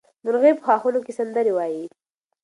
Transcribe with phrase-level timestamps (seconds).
[0.23, 1.83] مرغۍ په ښاخونو کې سندرې وایي.